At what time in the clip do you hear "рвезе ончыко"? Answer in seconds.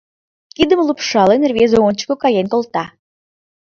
1.49-2.15